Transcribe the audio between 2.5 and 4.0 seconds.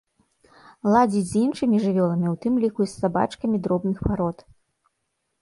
ліку і з сабачкамі дробных